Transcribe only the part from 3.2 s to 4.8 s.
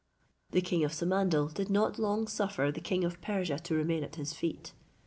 Persia to remain at his feet.